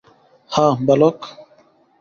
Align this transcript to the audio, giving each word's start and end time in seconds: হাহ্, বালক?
হাহ্, 0.51 0.77
বালক? 0.87 1.17